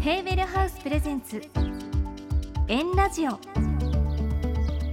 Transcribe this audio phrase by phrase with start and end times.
[0.00, 1.42] ヘーベルハウスプレゼンツ。
[2.68, 3.32] エンラジオ。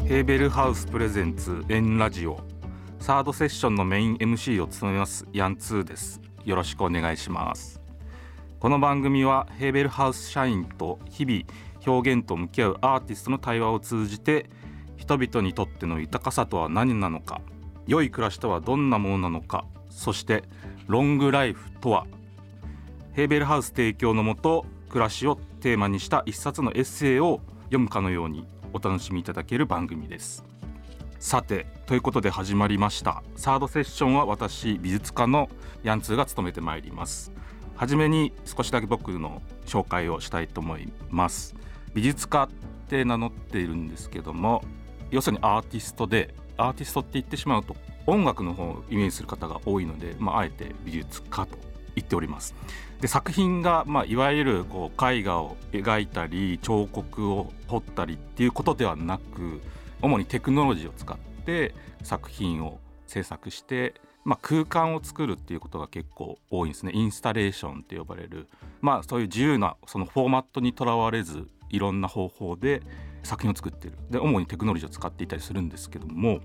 [0.05, 2.45] ヘーベルハウスプレゼンツエンラジオ。
[3.05, 6.20] サードセッションのメイン MC を務めますヤンツーです。
[6.43, 7.80] よろしくお願いします。
[8.59, 11.44] この番組はヘーベルハウス社員と日々
[11.85, 14.49] 表現と向き合うアーティストの対話を通じて
[14.97, 17.41] 人々にとっての豊かさとは何なのか
[17.85, 20.44] 良い暮らしとはどんなものなのかそして
[20.88, 22.08] ロングライフとは
[23.13, 30.44] ヘーベルハウス提供のもと暮らしをテーマにした一冊のエッセイを読むかのようにお楽しみいただける番組です。
[31.25, 33.23] さてということで始まりました。
[33.35, 35.49] サードセッションは私美術家の
[35.81, 37.31] ヤンツーが務めてまいります。
[37.75, 41.55] はじめに少しだけ僕の紹介をしたいと思います。
[41.95, 42.50] 美術家っ
[42.89, 44.63] て名乗っているんですけども
[45.09, 51.57] 要するにアーティストでアーティストって言ってしまうと音楽の方をイメージする方が多いので、まあ、あえて美術家と
[51.95, 52.53] 言っております。
[53.02, 59.63] で作品が、まあ、いわゆるこう絵画を描いたり彫刻を彫ったりっていうことではなく
[60.06, 66.92] 主にテクノロジーを使って作品を制作して、まあ、空間を作るっていうことが結構多いんですね。
[66.94, 68.47] インスタレーションって呼ばれる、
[68.81, 72.81] まあ、そういう自由なそのフォーマットにとらわれずいろんな方法で
[73.23, 73.97] 作品を作ってる。
[74.12, 76.40] で主にテクノロジーを使っていたりするんですけども、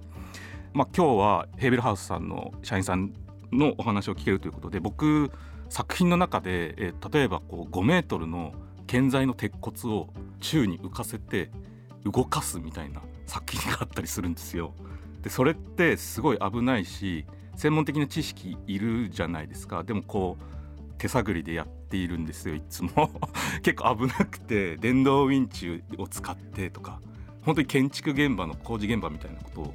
[0.72, 3.12] まあ、今日はヘーベルハウスさんの社員さん
[3.52, 5.30] のお話を聞けるということで僕
[5.68, 8.52] 作品の中で、えー例えばこう5メートルの
[8.86, 10.08] 建材の鉄骨を
[10.40, 11.50] 宙に浮かせて
[12.04, 13.00] 動かすみたいな
[13.30, 14.74] 作品があったりするんですよ。
[15.22, 23.10] でそれってすごい危ないし専門的な知識いるじゃないですかでもこう手探りでやっているんですよいつも
[23.62, 27.00] 結構危なくて電動ウィンチを使ってとか
[27.42, 29.74] 本当に建築現場の工事現場みたいなことを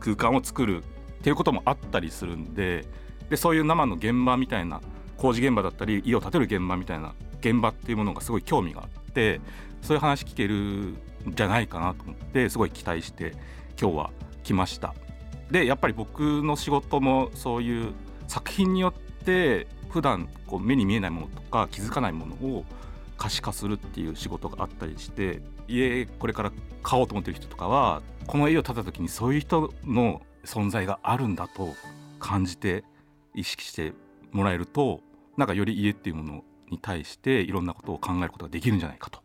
[0.00, 0.86] 空間を作るっ
[1.22, 2.86] ていうこともあったりするんで
[3.28, 4.80] でそういう生の現場みたいな
[5.18, 9.40] 工事現場だったり家を建てる現場みたいな現場っていうものがすごい興味があって
[9.82, 10.94] そういう話聞ける
[11.26, 13.32] じゃないかなと思ってすごい期待して
[13.80, 14.10] 今日は
[14.42, 14.94] 来ました。
[15.50, 17.92] でやっぱり僕の仕事もそういう
[18.26, 18.92] 作品によっ
[19.24, 22.64] て普段こう目に見えないものとか気づかないものを
[23.16, 26.52] 可視化するっていう仕事があったりして家これから
[26.82, 31.74] 買おうと思ってる人とかはこの家を建てた時にそういう人の存在があるんだと
[32.18, 32.84] 感じて
[33.34, 33.92] 意識して
[34.32, 35.00] もらえると
[35.36, 39.20] なんかより家っていうものに対していろんなことを考えることができるんじゃないかと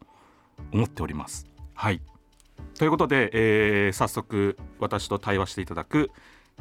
[0.71, 1.52] 思っております。
[1.73, 2.01] はい
[2.77, 6.11] ということで、えー早速私と対話していただく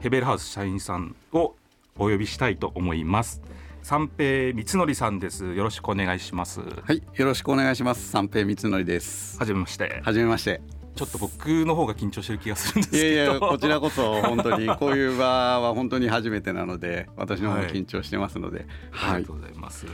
[0.00, 1.54] ヘベルハウス社員さんを
[1.98, 3.42] お呼びしたいと思います。
[3.82, 5.54] 三平光則さんです。
[5.54, 6.60] よろしくお願いします。
[6.60, 8.10] ははい、よろしくお願いします。
[8.10, 9.38] 三平光則です。
[9.44, 10.00] じめまして。
[10.04, 10.60] はじめまして。
[10.94, 13.16] ちょっと僕の方が緊張してる気がするんですいけど。
[13.16, 19.86] やいや、こちらこそ本当にこういう場は本当に初めてなので、私の方も緊張してますので、はいありがと、うございます。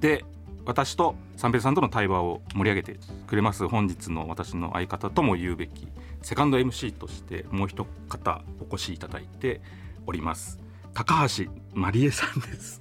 [0.00, 0.24] で
[0.66, 5.86] 私と三平さんとの対話を盛り上げてくれます本日の私の相方とも言うべき
[6.22, 9.60] セカンド MC としてもう一方お越しいただいて
[10.06, 10.58] おります
[10.92, 12.80] 高橋まりえさんです。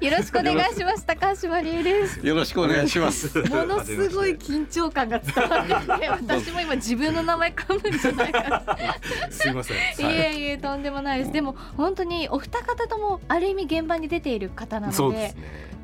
[0.00, 2.26] よろしくお願いします高橋まりえです。
[2.26, 3.38] よろしくお願いします。
[3.50, 8.96] ものすごい緊張感が伝わってきて私も今自分の名前噛むんじゃないかな。
[9.30, 11.32] すいません、いえいえとんでもないです。
[11.32, 15.34] でも本当にお二方ともある意味現場に出ている方なのですそうでね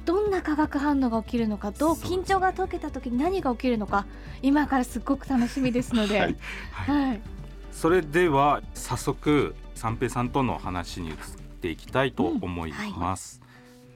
[0.07, 1.95] どんな化学反応が起きるのかどう。
[1.95, 4.07] 緊張が解けた時に何が起きるのか
[4.41, 6.33] 今からすっごく楽しみですので、ははい。
[6.33, 6.37] い
[7.09, 7.21] はい、
[7.73, 11.17] それでは早速三平さんとの話に移っ
[11.61, 13.43] ていきたいと思います、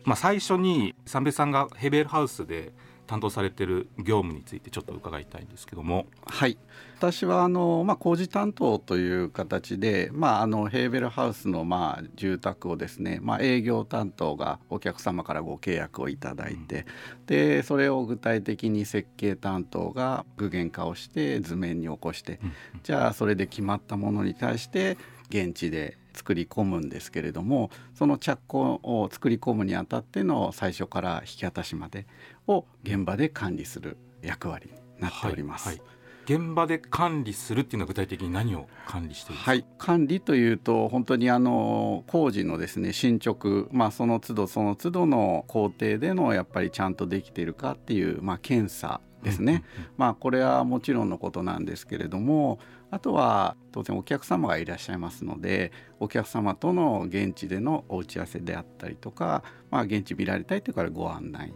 [0.04, 2.72] まあ最初に三平さんがヘベルハウスで
[3.10, 6.06] 担当されている業務についてちょっと伺いたいんですけども。
[6.26, 6.56] はい、
[6.96, 16.86] 私はあのまあ工事担当という形で、まああのヘーベルハウスのまあ住宅をですね、まあ営業担当がお客様からご契約をいただいて、
[17.26, 22.38] でそれを具体的に設計担当が具現化をして図面に起こして、
[22.84, 24.96] じゃあそれで決まったものに対して
[25.30, 32.06] 現地で作り込むんですけれどもその着工を作り込むにあたっての最初から引き渡しまで
[32.46, 35.68] を現場で管理する役割になっております。
[35.68, 35.86] はいはい。
[36.26, 39.50] 現場で管理するっていうのは具体的に何を管理しているんですか？
[39.50, 49.64] はい、管理というと本当にあの工事のですね進捗、まあ、その都度その都度の工程でのやっぱりちゃんとできているかっていう、まあ、検査ですね、
[49.98, 52.58] まあこれはもちろんのことなんですけれども
[52.90, 61.54] あとは当然お客様がいらっしゃいますのでお客様との現地でのお打ち合わせであったりとか、まあ、現地見られたいというからご案内、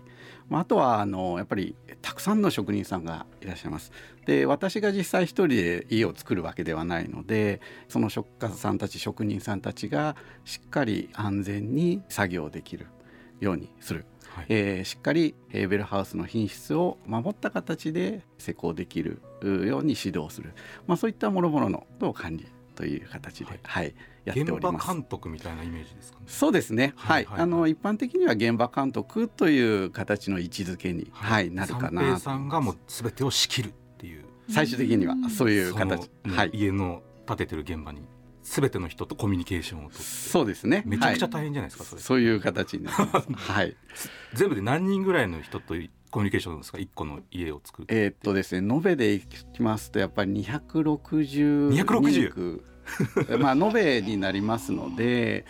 [0.48, 3.92] まあ、あとはあのやっぱりたくさんの職人さんがいらっしゃいます。
[4.26, 12.86] で私が実際一人で家を作るわけではないのでその職家さんたち職人さんたちがしっかり安全に作業できる
[13.40, 14.04] ようにする。
[14.28, 20.54] はい、えー、しっかりヘーベルハウスの品質を守った形で施工できるように指導する、
[20.88, 23.94] まあ、そういったもろもろの管理という形で、はい、はい、
[24.24, 24.86] やっております。
[24.88, 26.24] 監督みたいなイメージですかね。
[26.26, 26.94] そうですね。
[26.96, 32.18] はい、はい、あの一般的には現場監督という形の位置づけに、はい、なるかな。
[32.18, 34.24] さんがもうすべてを仕切るっていう。
[34.50, 36.10] 最終的にはそういう形。
[36.26, 38.02] はい、家の建ててる現場に。
[38.44, 40.82] すべての人とコミュニケーションをとそうですね。
[40.86, 43.74] めちゃくちゃ大変じゃないですか、そそういう形に はい。
[44.34, 45.74] 全部で何人ぐらいの人と
[46.10, 46.78] コミュニケーションですか？
[46.78, 52.60] 一個の家を作るえっとですね延べでいきますとやっぱり260 260
[53.38, 55.44] まあ延べになりますので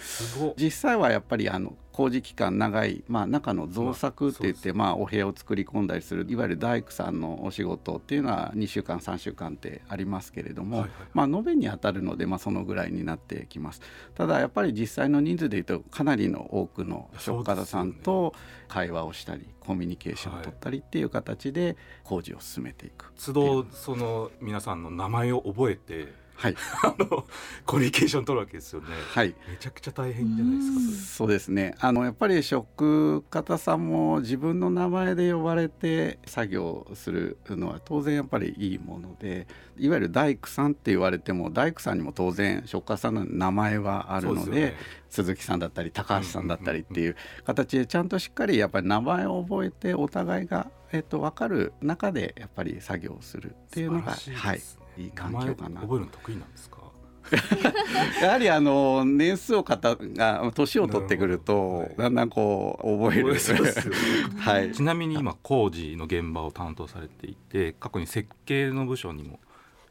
[0.56, 13.80] 実際はやっぱりあの工事期間長い、まあ、中の造作って言って、まあ、お部屋を作り込んだりするいわゆる大工さんのお仕事っていうのは2週間3週間ってありますけれども、はいはい、まあ、延べに当たるので、まあ、そのぐらいになってきます。
[14.16, 18.34] ただやっぱり実際の人数でいうとかなりの多くの職家さんと
[18.66, 23.12] 会話をしたりコミュニケーションを取ったりっていう形で工事を進めていく。
[23.24, 27.24] 都度その皆さんの名前を覚えてはい、 あの
[27.64, 28.88] コミュニケーション取るわけですよね。
[29.12, 31.06] はい、めちゃくちゃ大変じゃないですか。
[31.16, 31.74] そうですね。
[31.80, 39.46] あのやっぱり職方さんも自分の名前で呼ばれて作業するのは当然やっぱりいいもので、
[39.76, 44.76] いわゆる大工さんって言われても大工さんにも当然職家さんの名前はあるので、ね、
[45.14, 54.60] 鈴木さんだったり高橋さんだったりっていう形でちゃんとしっかりやっぱり名前を覚えてお互いがえっと分かる中でやっぱり作業するっていうのが、はい。
[54.96, 55.80] いい環境かな。
[55.82, 56.78] 覚えるの得意なんですか？
[58.22, 63.34] やはりあの年数を方が年を取ってくるとだんだんこう覚える、
[64.38, 69.40] はい、ちなみに今工事の現場を担当されていて過去に設計の部署にも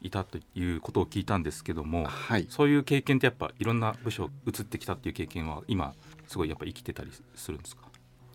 [0.04, 5.94] いたということを聞いたんですけども、はい、そういう経験ってやっぱいろんな部署移ってきたっていう経験は今
[6.28, 7.84] すごいやっぱ生きてたりするんですか？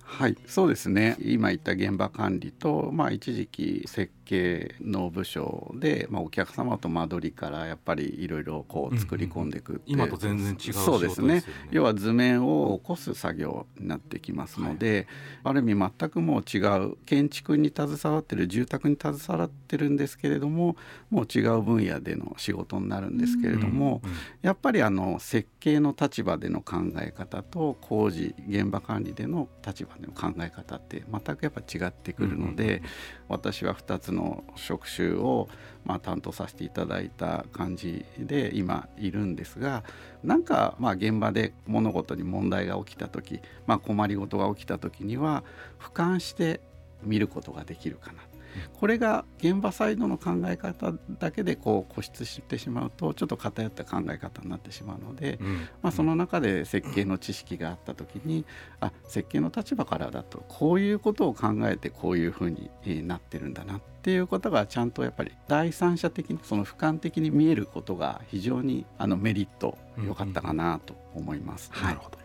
[0.03, 1.17] はいそうですね。
[1.21, 11.43] 今言った現場管理と、まあ、一時期設計の部署で、まあ、お客様と間取りからやっぱりいろいろこう作り込んでいく、うんうん、今と全然違う、ね、そうですね。
[11.71, 14.95] 要は図面を起こす作業になってきますので、
[15.43, 20.77] はい、ある意味全くもう違う建築に携わってる住宅に携わってるんですけれども
[21.11, 32.83] もう違う分野での仕事になるんですけれども、うんうん、やっぱりあの設計の立場での考え方と工事現場管理での立場の考え方って全くやっぱ違ってくるので、うんうんうん、
[33.29, 35.49] 私は2つのの職種を
[35.85, 39.85] まあ担当させていただいた感じで今いるんですが
[40.23, 45.45] なんかまあ現場で物事に問題が起きた時、まあ、困りごとが起きた時には
[45.81, 46.61] 俯瞰して
[47.03, 48.28] 見ることができるかな。
[48.75, 58.45] これが現場サイドの考え方だけでこう固執してしまうとちょっと偏った考え方になってしまうので、うん、まあ、その中で設計の知識があった時に
[58.81, 62.71] あ設計の立場からだとこういうことを考えてこういうふうに
[63.07, 71.71] なってるんだなっていうことがちゃんとやっぱり第三者的にその俯瞰的に見えることが非常にあのメリット良かったかなと思います。
[71.83, 72.19] なるほど。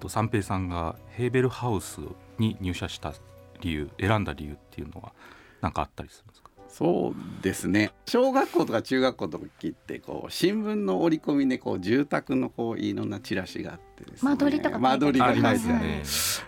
[0.00, 2.00] と三平さんがヘーベルハウス
[2.38, 3.12] に入社した
[3.60, 5.12] 理由選んだ理由っていうのは
[5.60, 6.50] 何かあったりするんですか？
[6.68, 7.90] そうですね。
[8.06, 14.30] 小学校とか中学校とかってこう新聞の折り込みでこう住宅のこういろんなチラシがあってですね。
[14.30, 16.02] 間取りとか間取りが書いてある、ね、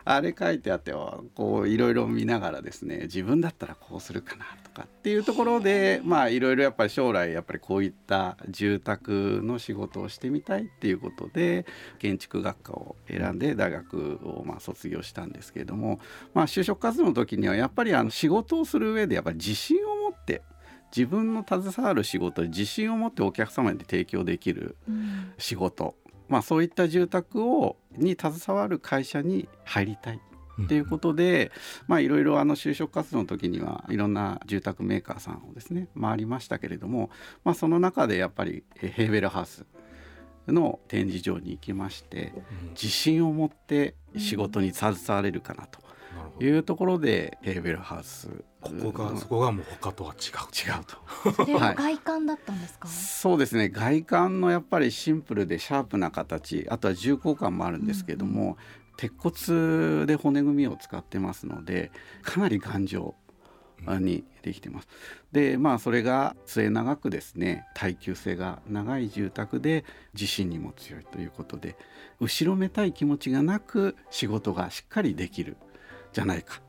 [0.04, 4.44] あれ書いてあってこういろいろ見ながらですね自分だったらこうするかな。
[4.61, 11.66] とかっていうところでまあいろいろやっぱり将来やっぱりこういった住宅の仕事をしてみたいっていうことで
[11.98, 16.00] 建築学科を選んで大学をまあ卒業したんですけれども
[16.34, 20.42] まあ就職活動の時にはやっぱりあの仕事をする上でやっぱり自信を持って
[20.94, 24.76] 自分の携わる仕事に自信を持ってお客様に提供できる
[25.38, 30.20] 仕事、うん、まあ、そういった住宅をに携わる会社に入りたい
[30.64, 31.50] っていうことで、
[31.86, 37.10] まあいろいろあの就職活動の時にはいろんな住宅メーカーさんをですね回りましたけれども、
[37.44, 39.66] まあ、その中でやっぱりヘーベルハウス
[40.48, 42.32] の展示場に行きまして
[42.70, 45.80] 自信を持って仕事に携われるかなと
[46.42, 48.28] いうところでヘーベルハウス
[48.60, 51.74] ここがそこがもう他とは違う違うと。
[51.74, 53.68] 外観だったんですか、はい、そうですね。
[53.68, 58.56] 外観のやっぱりシンプルでシャープな形あとは重厚感もあるんですけども、
[58.96, 61.90] 鉄骨で骨組みを使ってますので
[62.22, 63.14] かなり頑丈
[63.86, 64.88] にできてます。
[65.32, 69.84] でまあそれが末長くですね耐久性が長い住宅で
[70.14, 71.76] 地震にも強いということで
[72.20, 75.56] 後ろめたい気持ちがなく仕事がしっかりできる
[76.12, 76.62] じゃないかっ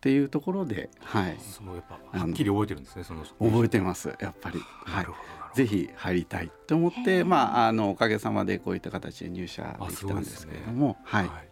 [0.00, 4.60] ていうところで、はい、すごいやっぱはっきり覚えてるんですねその覚えてますやっぱり。
[4.84, 5.06] はい。
[5.52, 11.49] ぜひ入りたいと思って、まあ、あのおかげさまでこういった形で入社できたんですけれども、ね、はい、はい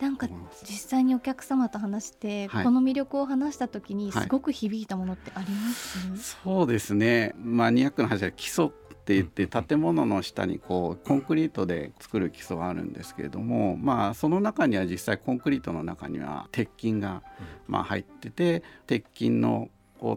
[0.00, 0.28] なんか
[0.62, 7.34] 実際にお客様と話して、はい、この魅力を話した時にすごく響いたものってあります、はい、そうですね。
[7.38, 8.68] マニアックな話は基礎っ
[9.06, 17.22] て言って建物の下にこうコンクリートで作る基礎があるんですけれどもまあその中には実際コンクリートの中には鉄筋が
[17.68, 19.68] まあ入ってて鉄筋の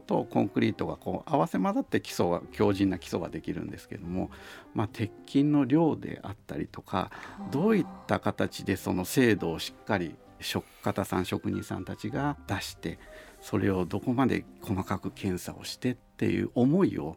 [0.05, 4.29] とコンクリートがこう合わせ混ざって基礎が強靭な基礎ができるんですけども、
[4.74, 7.12] まあ、鉄筋の量であったりとか
[7.51, 13.00] どういった形でその精度をしっかり職方さん職人さんたちが出して
[13.41, 17.15] それをどこまで細かく検査をしてっていう思いを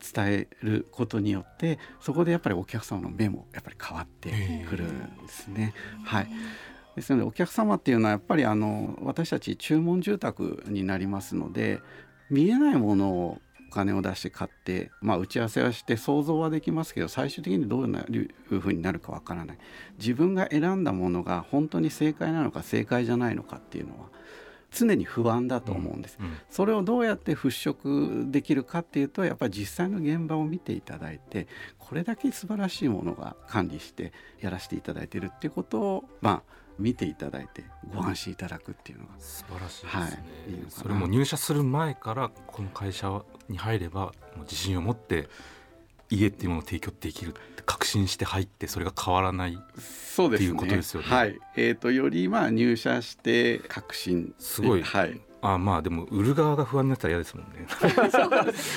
[0.00, 4.30] 伝えることによってそこでやっぱりお客様の目もやっぱり変わって
[4.68, 5.74] くるんですね。
[6.04, 6.28] はい
[6.96, 11.80] ですのでお客様っていうのはやっぱりあの私たち注文住宅になりますので
[12.30, 19.58] 見えないものをお金を出して買って、まあ、打ち合わせはして想像はできますけど最終的にどういうふうになるかわからない。
[19.96, 24.08] 自分が選んだものが本当に正解なのか正解じゃないのかっていうのは
[24.72, 40.14] 常に不安だと思うんです、うんうん、それをどうやって払拭できるかっていうとやっぱり実際の現場を見ていただいてこれだけ素晴らしいものが管理してやらせていただいてるっていうことをまあ見ていただいてご安心いただくっていうのが素晴らしいですね、はい、
[40.68, 45.28] それも入社する前からこの会社に入ればもう自信を持って
[46.10, 51.08] 家っていうものを提供できるって確信して入ってそれが変わらないそうです、ね、っていうことですよね。
[51.08, 51.38] はい。
[51.56, 54.34] えーと、よりまあ入社して確信。
[54.38, 57.66] すごい、はい、あまあでも売る側が不安になったら嫌ですもんね。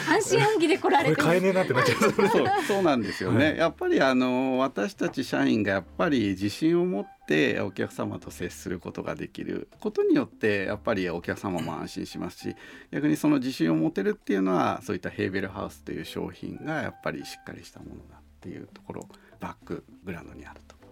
[0.09, 1.99] 安心安疑で来られて買えねえなってなっちゃう。
[1.99, 3.45] そ うそうなんですよね。
[3.47, 12.55] はい、やっぱりあの私たち社員がやっぱり自信を持ってお客様と接することができることによってやっぱりお客様も安心しますし
[12.91, 19.07] 逆にその自信を持てるっていうのはそういったヘーベルハウスという商品がやっぱりしっかりしたものだっていうところ
[19.39, 20.82] バックグラウンドにあると。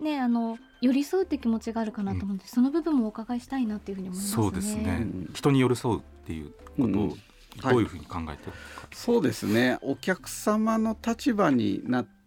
[0.00, 5.06] ねあの寄り添うって気持ちがあるかなと思うんで、うん、その部分もお伺いしたいなっていうふうに思います、ね、そうですね。
[5.34, 9.78] 人に寄り添うっていうことをどういうふうに考えてるか、はい、そうですね。
[9.82, 12.19] お客様の立場になって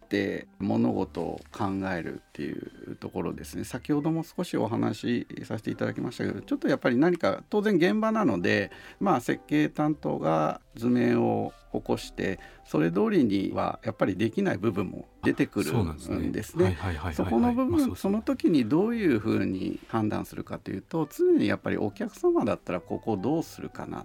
[0.59, 1.65] 物事を考
[1.95, 16.77] えるっていうところですね先ほども少しお話しさせていただきましたけどちょっとやっぱり何か当然現場なのでまあ設計担当が図面を起こしてそれ通りにはやっぱりできない部分も出てくるんですね。
[17.13, 24.03] そこの部分その時にどういうふうに判断するかというと常にやっぱりお客様だったらここをどうするかなっ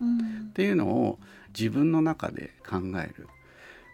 [0.54, 1.18] ていうのを
[1.56, 3.28] 自分の中で考える。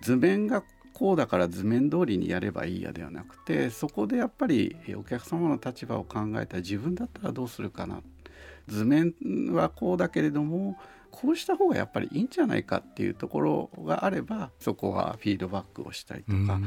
[0.03, 0.63] 図面が
[0.95, 8.01] こうだから図面通りにやればいいやではなくてそこでやっぱりお客様の立場を考えたら自分だったらどうするかな。
[8.67, 9.13] 図面
[9.53, 10.79] はこうだけれども
[11.15, 16.61] こうした方がやっぱりいいんじゃないかっていうところがあればそこはフィードバックをしたりとか。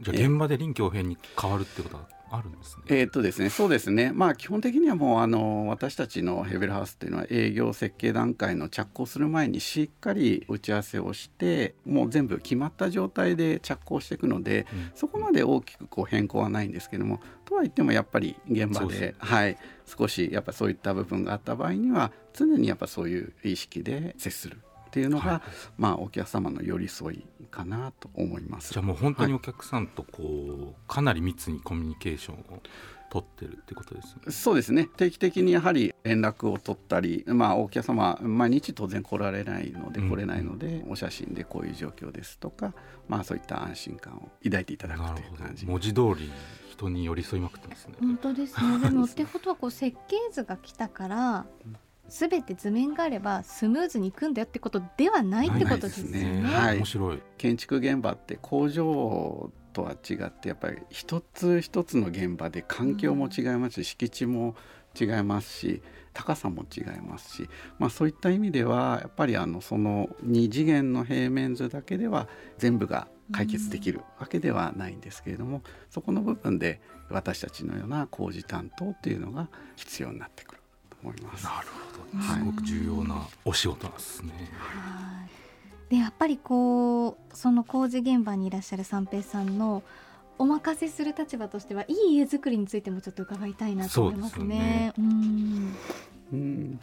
[0.00, 2.82] じゃあ現場で臨機応変に変わるってことはあるんですね。
[2.88, 4.10] えー、っとですね、そうですね。
[4.12, 24.58] まあ基本的にはもうあの私たちのヘベルハウスっていうのは営業設計段階の着工する前にしっかり打ち合わせをして、もう全部決まった状態で着工していくので、うん、そこまで大きくこう変更はないんですけども、とは言ってもやっぱり現場で、はい少しやっぱそういった部分があった場合には常にやっぱそういう意識で接する。
[24.86, 25.40] っていうのが、はい、
[25.76, 28.72] まあお客様の寄り添いかなと思います。
[28.72, 32.62] じゃあもう本当にお客さんとこう、はい、かなり密にコミュニケーションを
[33.10, 34.88] 取ってるってことです、ね、そうですね。
[34.96, 42.72] 定期的にやはり連絡を取ったり、まあ、お客様毎日当然来られないので来れないので、うん、お写真でこういう状況ですとか、
[43.08, 45.66] まあ、そういった安心感を抱いていただくという感じ。
[45.66, 46.30] 文字通り
[46.74, 47.94] 人に寄り添いまくってますね。
[48.00, 48.78] 本当ですね。
[48.82, 51.46] でもってことはこう設計図が来たから
[52.08, 56.42] 全て図面があればスムーズにいくんだよってことではないってことですね。
[56.42, 56.48] ね。
[56.48, 57.22] はい、面白い。
[57.38, 64.54] 建築現場って工場とは違ってやっぱり一つ一つの現場で環境も違いますし、うん、敷地も
[64.98, 81.44] 違いますし高さも違いますし、まあ、そういった意味ではやっぱりあのその2次元の平面図だけでは全部が解決できるわけではないんですけれども、うん、そこの部分で私たちのような工事担当っていうのが必要になってくると思います。
[81.44, 84.32] なるほどすごく重要なお仕事なんですね。
[85.88, 89.82] でやっぱりこうその工事現場にいらっしゃる三平さんの
[90.38, 94.92] お任せする立場としてはいい家づくりについてもちょっと伺いたいなと思いますね。
[94.94, 95.76] すねうん、
[96.32, 96.80] うん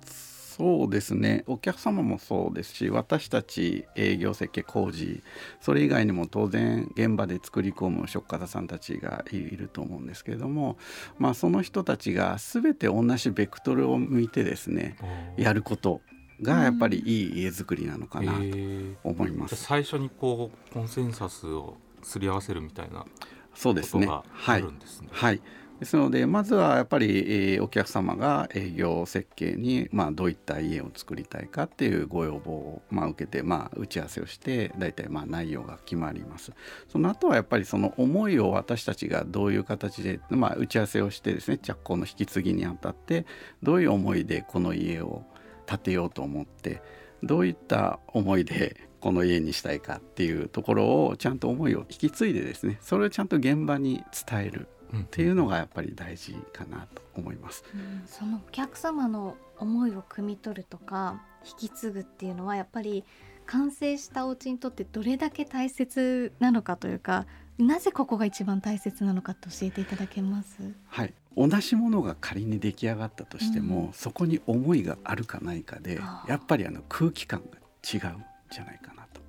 [0.58, 5.24] そうですねお客様もそうですし私たち営業設計工事
[5.62, 10.78] それ以外にも当然現場で作り込む職家さんたちがいると思うんですけれども、
[11.18, 14.98] まあ、その人たちが全て同じベクトルを向いてですね
[15.38, 16.02] やること
[16.42, 18.58] がやっぱりいい家づくりなのかなと
[19.04, 19.56] 思います。
[19.56, 23.06] 最初にこうコンセンサスをすり合わせるみたいな
[23.54, 24.08] そうですね。
[24.08, 24.66] はい。
[25.12, 25.42] はい
[25.82, 36.54] ですのでまずはやっぱり、えー、お客様が営業設計に、まあ、どういった家を作りたいかっていうご要望を、まあ、受けて、まあ、打ち合わせをして大体まあ内容が決まります。
[36.88, 43.26] その後はやっぱりその思いを私たちがどういう形で、まあ、打ち合わせをしてですね着工の引き継ぎにあたって
[43.64, 45.24] どういう思いでこの家を
[45.66, 46.84] 建てようと思って
[47.24, 54.68] どういった思いでこの家にしたいかっていうところをちゃんと思いを引き継いでですねそれをちゃんと現場に伝える。
[54.94, 57.64] っていうのがやっぱり大事かなと思います。
[57.74, 63.04] うん、そのお客様の思いを汲み取るとか引き継ぐっていうのはやっぱり
[63.46, 67.26] 完成したお家にとってどれだけ大切なのかというか
[67.58, 70.74] なぜここが一番大切なのかと教えていただけます？
[70.88, 71.14] はい。
[71.38, 79.22] 同じものが仮に出来上がったとしても、うん、そこに思いがあるかないかでやっぱりあの空気感が違うんじゃないかなと。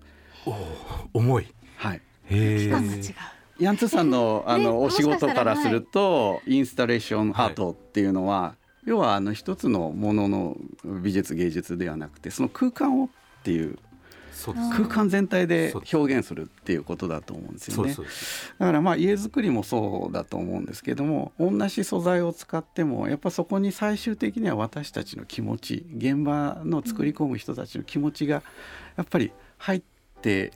[1.15, 1.47] お重い。
[1.77, 2.03] はい。
[2.29, 3.03] 空気感が違う
[3.59, 13.09] ヤンツさんのあのお仕事からすると、インスタレーションアートっていうのは、要はあの一つのものの美術芸術ではなくてその空間をっ
[13.45, 13.79] ていう
[14.73, 17.95] 空間全体で表現するっていうことだと思うんですよね。
[18.59, 28.43] だからまあ家づくりもそうだと思うんですけども同じ素材を使ってもやっぱそこに最終的には私たちの気持ち現場の作り込む人たちの気持ちが
[28.97, 29.83] やっぱり入っ
[30.23, 30.53] て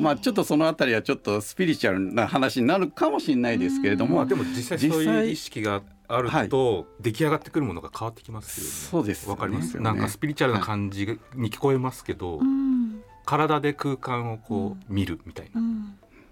[0.00, 8.70] まあちょっとそのあたりはちょっとスピリチュアルな話になるかもしれないですけれども、まあ、でも実際そういう意識があると出来上がってくるものが変わってきますよね。
[8.70, 12.46] そうです、わ、かります、なんかスピリチュアルな感じに聞こえますけど、はい、
[13.24, 15.60] 体で空間をこう見るみたいな、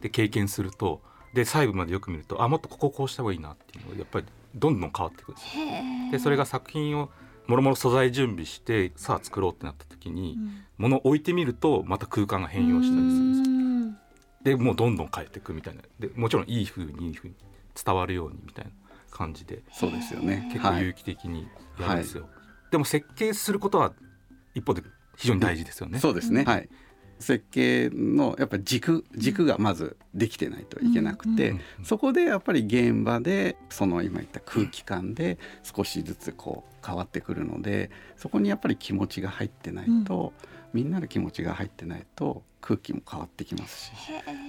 [0.00, 1.00] で経験すると
[1.35, 5.64] で細部までよく見るとあもっとこここうした方がいいなっていうのがやっぱりどんどん変わってくるんですよ。
[6.12, 7.10] でそれが作品を
[7.47, 14.57] もろもろ素材準備してさあ作ろうってなった時に、うん、物を置いてみるとまた空間が変容したりするんですよ。
[14.57, 15.83] でもうどんどん変えていくみたいな。
[15.99, 17.35] でもちろんいいふうにいいふうに
[17.83, 18.71] 伝わるようにみたいな
[19.11, 20.49] 感じでそうですよね。
[20.52, 22.25] 結構有機的にやるんですよ。
[22.25, 23.93] はい、でも設計することは
[24.54, 24.83] 一方で
[25.17, 25.99] 非常に大事ですよね。
[25.99, 26.69] そうですね、はい
[27.25, 31.56] 設計のやっぱ軸軸がまずできてないといけなくて、うん。
[31.78, 40.32] うん、そこでやっぱり現場でその今言った空気感で少しずつこう変わってくるのでそこにやっぱり気持ちが入ってないと、
[40.73, 43.93] うん、みんなの気持ちが入ってないと空気も変わってきますし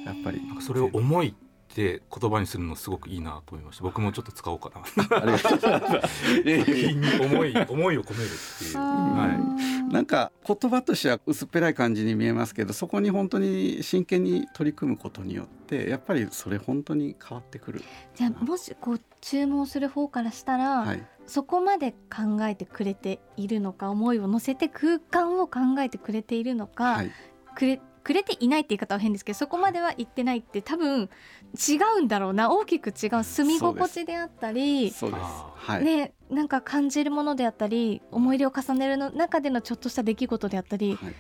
[0.06, 0.42] やっぱり。
[0.60, 1.34] それを思いっ
[1.76, 3.84] て言葉にするのすごくいいなと思いました。
[3.84, 5.18] 僕もちょっと使おうかな。
[5.18, 7.26] ありがとうございます。
[7.26, 17.84] 思い思いを込めるっていう、はい、なんか言葉としては薄っぺらい感じに見えますけどそこに本当に真剣に取り組むことによってやっぱりそれ本当に変わってくる。
[18.16, 27.12] じゃあもしこう注文する方からしたら、はい、そこまで考えてくれているのか思いを乗せて空間を考えてくれているのか、はい、
[27.56, 31.10] くれくれていないって言い方は変ですけどそこまでは言ってないって多分
[31.56, 32.52] 違うんだろうな。
[32.52, 35.22] 大きく違う住み心地であったりそうです。
[35.56, 41.14] はい、ね、なんか感じるものであったり思い出を重ねるの中でのちょっとした出来事であったり、はい、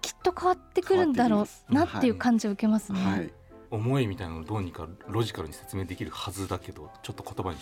[0.00, 3.00] きっと変わってくるんだろうなっていう感じを受けますね。
[3.00, 3.32] はい
[3.70, 7.58] 思いみたいなのをどうにかロジカルに説明できるはずだけどちょっと言葉に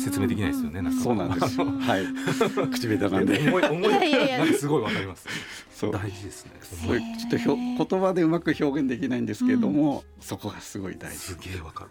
[0.00, 0.82] 説明できないですよね。
[0.82, 1.66] なんそうなんですよ。
[1.66, 2.06] はい。
[2.70, 3.38] 口下手なんで。
[3.38, 5.26] 思い思いなんかすごいわかります。
[5.74, 6.52] そう大事ですね。
[6.60, 11.18] そうちょっとひょ言葉でうまく表現できないんですけれども、うん、そこがすごい大事。
[11.18, 11.90] すげえわかる。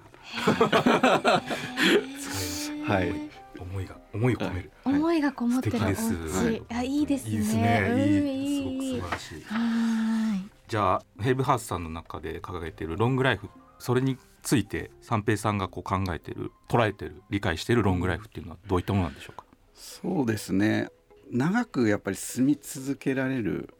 [2.86, 3.14] はい。
[3.60, 4.72] 思いが思いを込める。
[4.86, 6.62] 思いがこもってるお家。
[6.70, 7.32] あいいですね。
[7.32, 8.38] いいですね。
[8.46, 9.02] いい。
[9.02, 9.44] 素晴らしい。
[9.46, 10.59] はい。
[10.70, 19.46] じゃあヘイブハウスさんの中で掲げているロングライフそれについて三平さんがこう考えている捉えている理解しているロングライフっていうのはどういったものなんでしょうか？
[19.74, 20.90] そうですね。
[21.32, 23.74] 長くやっぱり住み続けられる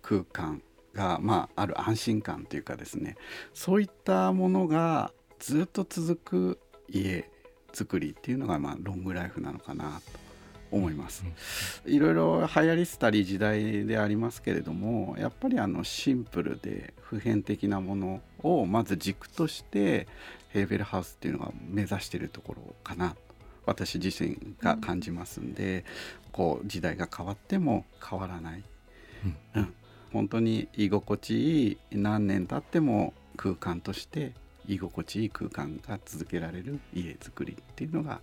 [0.00, 0.62] 空間
[0.94, 3.16] が、まあ、ある安心感というかですね。
[3.52, 7.28] そういったものがずっと続く家
[7.74, 10.21] 作りっていうのが、まあ、ロングライフなのかなと。
[10.72, 11.24] 思います。
[11.86, 20.08] いろいろ流行りしたり時代でありますけれどもやっぱりあのシンプルで普遍的なものをまず軸として
[20.48, 23.10] ヘーベルハウスっていうのが目指しているところかな。
[23.10, 23.16] と
[23.66, 25.84] 私自身が感じますんで、
[26.26, 28.62] うん、こう時代が変わっても変わらない、
[29.54, 29.74] うん、うん、
[30.12, 34.32] 本当に居心地いい何年経っても空間として
[34.68, 38.20] 居心地いい空間が続けられる家づくりっていうのが、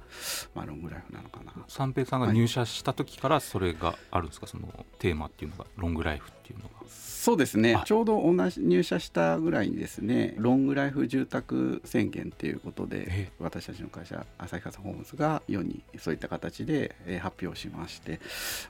[0.55, 1.53] まあ、ロングライフなのかな。
[1.67, 6.69] 三平さんが入社した時からそれがあるんですか、はい、そのテーマっていうのがロングライフっていうのが。
[6.87, 7.81] そうですね。
[7.85, 18.19] ちょうど同じ入社したぐらいにですねロングライフ住宅宣言っていうことで私たちの会社旭川ホームズが世にそういった形で発表しまして、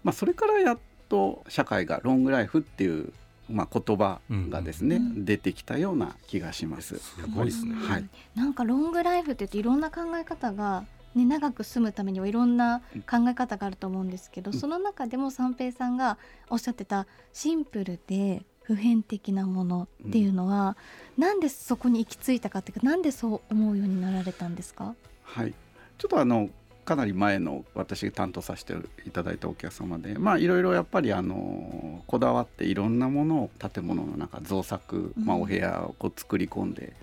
[0.03, 0.79] まあ、それからやっ
[1.10, 3.13] と社会がロングライフっていう
[3.49, 6.99] まあ、言葉がですね、うん、出てきたような気がします。
[6.99, 10.85] すごいですね、はい、なんかロングライフって言っていろんな考え方が
[11.15, 16.19] ね、長く住むためにはいろんな考え方があると思うんですけど、うん、その中でも三平さんが
[16.51, 20.77] おっしゃってたシンプルで普遍的なものっていうのは、
[21.17, 24.93] うん、なんでそこに行き着いたかっていうかなんでそう思うようになられたんですか？
[25.23, 25.53] はい。
[25.97, 26.49] ちょっとあの
[26.89, 28.73] かなり前の私が担当させて
[29.06, 36.93] いただいたお客様でまあいろいろやっぱりあのこだわっていろんなものを建物の中造作、まあ、お部屋をこう作り込んで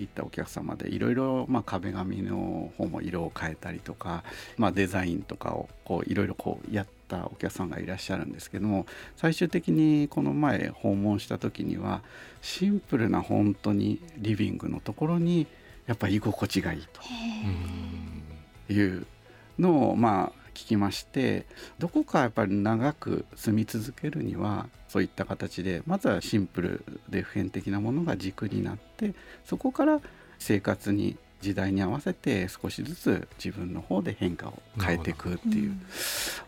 [0.00, 4.24] いったお客様でいろいろまあ壁紙の方も色を変えたりとか、
[4.56, 12.00] まあ、デザインとかをこういろいろこうやったお客さんがいらっしゃるんですけども最終的にこの前訪問した時には
[12.40, 15.46] シンプルな本当にリビングのところに
[15.86, 19.06] やっぱり居心地がいいという
[19.58, 21.46] のをまあ聞きまして
[21.78, 29.14] どこかやっぱり長く住み続けるにはそういった形でまずはシンプルで普遍的なものが軸になって
[29.44, 30.00] そこから
[30.38, 35.82] 生活に時代に合わせて少しずつ自分の方で変化を変えていくっていう、うん、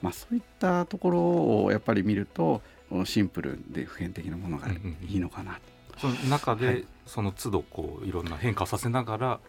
[0.00, 2.62] まあ、そういったところをやっぱり見ると
[3.04, 5.54] シンプルで普遍的なものがいいのかな。
[5.54, 6.00] と。
[6.00, 9.40] その中で、その都度こういろんな変化させながら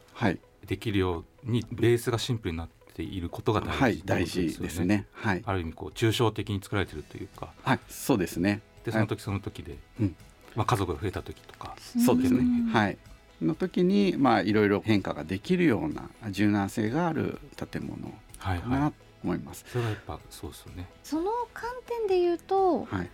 [0.66, 5.06] できるようにベースがシンプルになっていることが大事、ね、はい、大事ですね。
[5.14, 8.62] はい、ある意味こう抽象的に作られてるというか、はい、そうですね。
[8.84, 10.12] でその時その時で、はい、
[10.56, 12.44] まあ家族が増えた時とか、そうですね。
[12.74, 12.98] はい。
[13.42, 19.64] の時にまあいろいろ変化ができるような柔軟性がある建物かなと思います。
[19.78, 20.88] はいはい、それはやっぱそうですよね。
[21.04, 23.10] その観点で言うと、はい、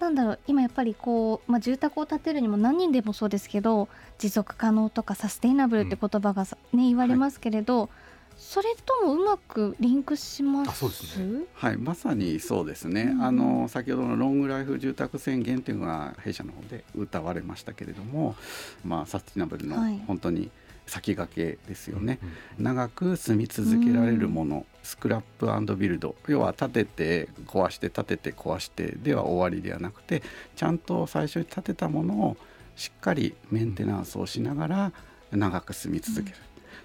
[0.00, 7.88] なんだろう今やっぱりこう、まあ、住宅を建てるにも何人でもそうですけど持続可能とかサステイナブルって言葉が、ね、言われますけれど、はい、
[8.38, 10.78] それともうまくリンクします？
[10.78, 11.44] そうですね。
[11.54, 18.36] はいまさにそうですね、うん、あの先ほどのロングライフ住宅宣言というのが弊社の方で歌われましたけれども、
[18.84, 20.50] まあ、サスティナブルの本当に
[20.86, 22.28] 先駆けですよね、は
[22.60, 26.14] い、長く住み続けられるもの、うん、スクラップビルド。
[26.28, 30.22] 要は建てて壊して建てて壊してでは終わりではなくて
[30.56, 32.36] ちゃんと最初に建てたものを
[32.76, 34.92] しっかりメンテナンスをしながら
[35.32, 36.36] 長く住み続ける、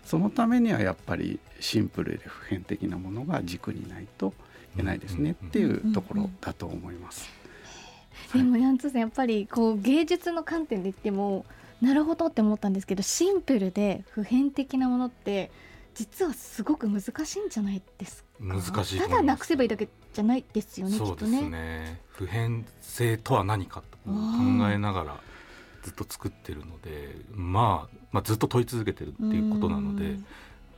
[0.05, 4.33] そのためにはやっぱりシンプルで普遍的なものが軸にないと
[4.73, 7.29] いけないですねっていうところだと思います。
[8.33, 11.45] でもヤンツーさんやっぱりこう芸術の観点で言っても
[11.81, 15.51] なるほどって思ったんですけどシンプルで普遍的なものって
[15.93, 18.29] 実はすごく難しいんじゃないですか？
[18.39, 24.11] 難しいただなくせばいいだけじゃないですよねそうですね、ね、普遍性とは何かと考
[24.71, 25.19] えながら
[25.83, 30.17] ずっと作ってるので、まあ、まあずっと問い続けてるっていうことなので。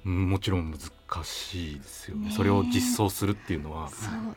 [0.06, 3.90] もちろん難しいですよね、ね、それを実装するっていうのは。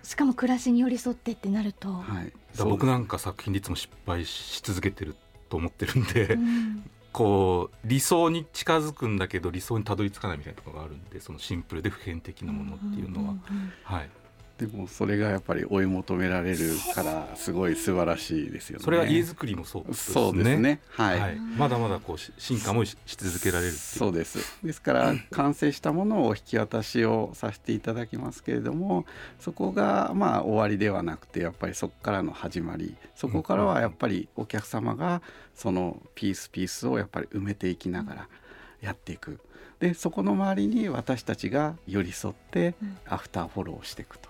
[0.03, 2.33] しかも暮らしに寄り添ってってなると、はい、
[2.65, 5.15] 僕なんか作品でいつも失敗し続けてる
[5.51, 13.35] と思ってるんで、うん、 こう理想に近づくんだけど理想にたどり着かないみたいなところがあるんでそのシンプルで普遍的なものっていうのは、
[13.85, 14.11] はい
[14.59, 16.59] でもそれがやっぱり追い求められる
[16.93, 18.85] からすごい素晴らしいですよね。
[18.85, 20.15] それは家づくりもそうですね。
[20.15, 20.81] そうですね。
[20.91, 21.21] はい。
[21.21, 24.39] はい、まだまだこう進化もし続けられるそうです。
[24.65, 29.07] ですから完成したものを引き渡しをさせていただきますけれども、
[29.39, 35.23] そこがまあ終わりではなくてやっぱりそこからの始まり、そこからはやっぱりお客様が
[35.55, 38.29] そのピースピースをやっぱり埋めていきながら
[38.81, 39.39] やっていく。
[39.79, 42.75] でそこの周りに私たちが寄り添って
[43.07, 44.28] アフターフォローしていくと。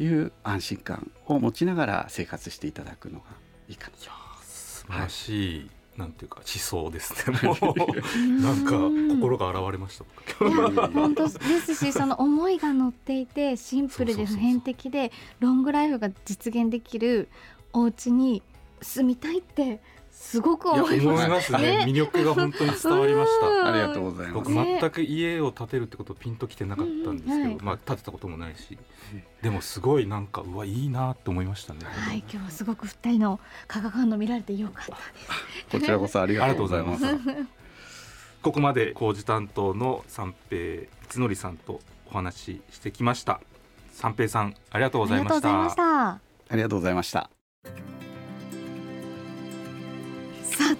[0.00, 3.24] いう安心感を持ちながら生活していただくのが
[3.68, 3.96] いいかな。
[3.96, 7.36] いや素晴らしい、はいなんていうか思想ですね。
[7.42, 8.78] もうなんか
[9.16, 10.04] 心が現れました。
[10.92, 11.30] 本当で
[11.60, 17.28] すし、その思いが乗っていてシンプルで普遍的でロングライフが実現できる
[17.72, 18.44] お家に
[18.80, 19.80] 住みたいって
[20.20, 23.68] すごく思いますね魅力が本当に伝わりました。
[23.68, 24.50] ありがとうございます。
[24.50, 28.76] 僕全く家を建てるってことピンときてなかったんですけど、はい、まあ建てたこともないし、
[29.42, 31.80] でもすごいなんかうわいいなと思いましたね。
[31.84, 35.66] はい、今日はすごく二人の化学反応見られてよかったです。
[35.70, 37.04] こちらこそありがとうございます。
[38.42, 43.40] ここまで工事担当の三平光則さんとお話ししてきました。
[43.92, 45.40] 三平さんありがとうございまし
[45.76, 46.08] た。
[46.10, 46.20] あ
[46.52, 47.30] りがとうございました。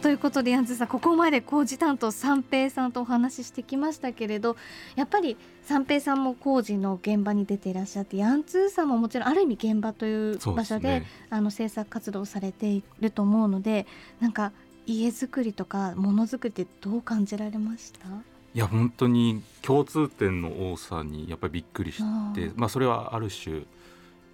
[0.01, 4.57] ということでヤンズさんここまで工事担当三平さんとお話ししてきましたけれど
[4.97, 13.87] やっぱり三平さんも工事の現場に出ていらっしゃってヤンツーさんももちろんある意味現場という場所で、ね、あの制作活動をされていると思うので
[14.21, 14.53] なんか
[14.87, 18.09] 家づくりとかものづくりってどう感じられました？
[18.09, 22.03] いや本当に共通点の多さにやっぱりびっくりし
[22.35, 23.62] てまあそれはある種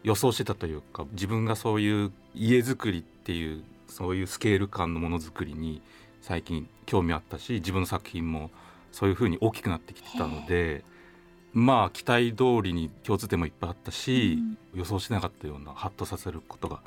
[0.05, 5.83] 予想してたというか自分がそういう家づくりっていうそういうスケール感のものづくりに
[6.21, 8.51] 最近興味あったし自分の作品も
[8.93, 10.85] そういうふうに大きくなってきてたので
[11.53, 14.39] まあ期待通りに共通点もいっぱいあったし、
[14.73, 16.81] うん、予想しなかったようなハッとさせることが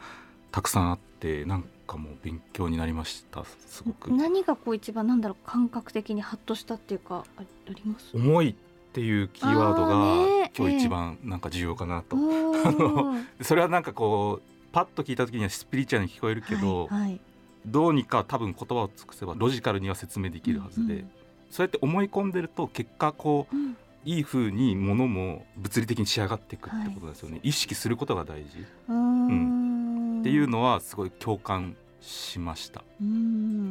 [0.51, 4.11] たくさんあってなんかもう勉強になりましたすごく。
[4.11, 8.11] 何がこう一番なんだろう感覚的にハッとしたっていうかあります？
[8.15, 8.53] 思いっ
[8.93, 17.19] ていうキーワードが、ね、今日一番なんか重要かなと、えー、 それはなんかこうパッと聞いた時にはスピリチュアルに聞こえるけど、はいはい、
[17.65, 21.09] どうにか多分言葉を尽くせばロジカルには説明できるはずで、うんうん、
[21.49, 28.65] そうやって思い込んでると結果こう、うん、いい風にものも物理的に仕上がっていくってことですよね、はい、意識することが大事。
[28.89, 32.83] うん、っていうのはすごい共感しました。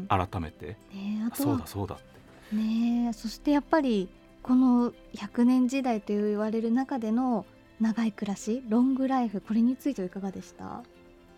[0.09, 2.57] 改めて、ね、そうだそうだって。
[2.57, 4.09] ねそしてやっぱり
[4.43, 7.47] この100年時代と言われる中での
[7.81, 10.83] 長い暮らしロングライフこれについてはいかがでした？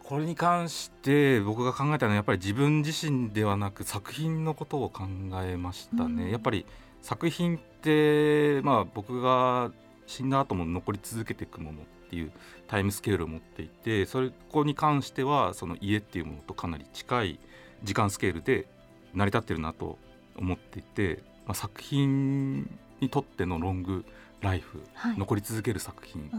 [0.05, 5.05] これに関して僕が考えたのはやっぱり自分自身ではなく作品のことを考
[5.43, 6.65] えましたね、うん、やっぱり
[7.03, 9.71] 作品ってまあ僕が
[10.07, 12.33] 死んだ後も残り続けていくものっていう
[12.67, 17.41] タイムスケールを持っていてそれこに関してはその家っていうものとかなり近い
[17.85, 18.67] 時間スケールで
[19.13, 19.99] 成り立ってるなと
[20.37, 22.63] 思っていて、まあ、作品
[23.01, 24.07] にとってのロング
[24.41, 26.31] ライフ、はい、残り続ける作品。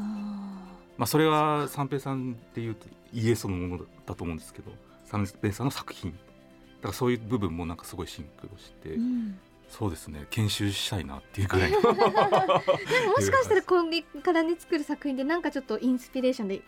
[0.97, 4.71] まあ、それは三平さんっていうと家そのものだと思うんですけど
[5.05, 6.11] 三平さんの作品。
[6.11, 9.37] だからそういう部分もなんかすごいシンクロして、うん、
[9.69, 16.61] そうですね研修したいなっていうぐらい もしかしたらコンビからね作る作品でなんかちょっとインスピレーションで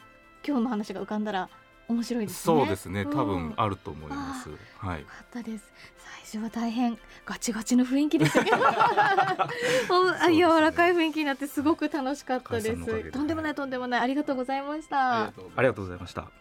[0.45, 1.49] 今日の話が浮かんだら
[1.91, 2.55] 面白いですね。
[2.57, 3.05] そうですね。
[3.05, 4.49] 多分あると思います。
[4.77, 5.03] はい。
[5.03, 5.71] かったです。
[5.97, 8.57] 最初は大変ガチガチの雰囲気でしたけど、
[10.27, 13.11] ね、柔らかい雰囲気になってすごく楽しかったです。
[13.11, 15.23] とんでもないとんでもないありがとうございました。
[15.23, 16.31] ありがとうございました。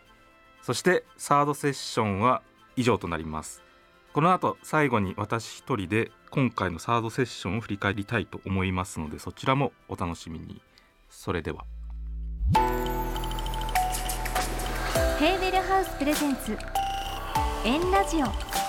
[0.63, 2.43] そしてサードセッションは
[2.77, 3.63] 以上となります。
[4.13, 10.61] この後最後に私一人で今回のサードセッションを振り返りたいと思いますのでそちらもお楽しみに。
[11.09, 11.65] それでは。
[15.21, 16.57] ヘーベルハウスプレゼンツ。
[17.67, 18.60] 円ラジオ。